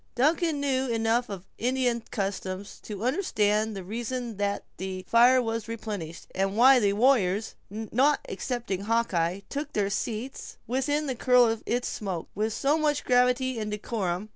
[0.15, 6.25] Duncan knew enough of Indian customs to understand the reason that the fire was replenished,
[6.33, 11.87] and why the warriors, not excepting Hawkeye, took their seats within the curl of its
[11.87, 14.29] smoke with so much gravity and decorum.